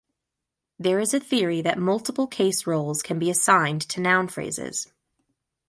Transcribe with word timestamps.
There 0.79 0.99
is 0.99 1.13
a 1.13 1.19
theory 1.19 1.61
that 1.61 1.77
multiple 1.77 2.25
case 2.25 2.65
roles 2.65 3.03
can 3.03 3.19
be 3.19 3.29
assigned 3.29 3.81
to 3.89 4.01
noun 4.01 4.29
phrases. 4.29 4.91